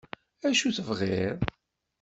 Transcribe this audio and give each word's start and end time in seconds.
Acu 0.47 0.69
tebɣiḍ? 0.75 1.37